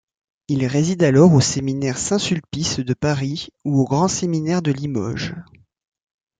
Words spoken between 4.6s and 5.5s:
de Limoges.